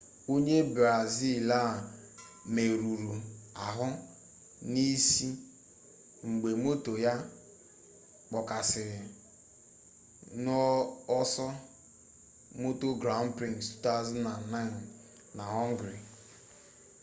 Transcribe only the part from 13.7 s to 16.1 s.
2009 na họngarị